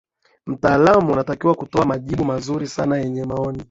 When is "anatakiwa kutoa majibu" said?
1.13-2.25